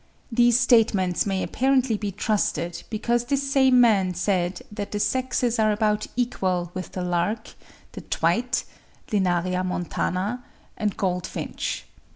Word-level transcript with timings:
These 0.31 0.59
statements 0.59 1.27
may 1.27 1.43
apparently 1.43 1.95
be 1.95 2.11
trusted, 2.11 2.81
because 2.89 3.25
this 3.25 3.47
same 3.51 3.79
man 3.79 4.15
said 4.15 4.63
that 4.71 4.91
the 4.93 4.99
sexes 4.99 5.59
are 5.59 5.71
about 5.71 6.07
equal 6.15 6.71
with 6.73 6.93
the 6.93 7.03
lark, 7.03 7.53
the 7.91 8.01
twite 8.01 8.63
(Linaria 9.11 9.63
montana), 9.63 10.43
and 10.75 10.97
goldfinch. 10.97 11.85